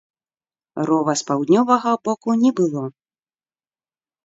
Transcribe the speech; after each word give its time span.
Рова 0.89 1.15
з 1.21 1.27
паўднёвага 1.27 1.91
боку 2.09 2.29
не 2.43 2.51
было. 2.63 2.83